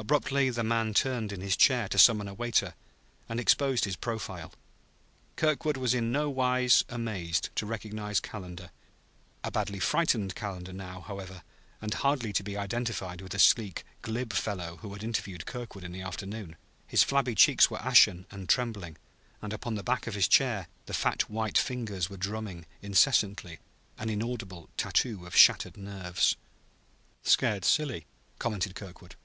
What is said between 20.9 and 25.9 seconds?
fat white fingers were drumming incessantly an inaudible tattoo of shattered